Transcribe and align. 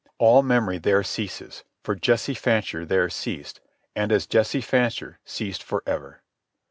All 0.17 0.41
memory 0.41 0.79
there 0.79 1.03
ceases, 1.03 1.63
for 1.83 1.93
Jesse 1.93 2.33
Fancher 2.33 2.85
there 2.87 3.07
ceased, 3.07 3.59
and, 3.95 4.11
as 4.11 4.25
Jesse 4.25 4.59
Fancher, 4.61 5.19
ceased 5.25 5.61
for 5.61 5.83
ever. 5.85 6.23